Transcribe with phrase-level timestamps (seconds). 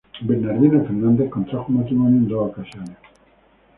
[0.23, 2.97] Bernardino Fernández contrajo matrimonio en dos ocasiones.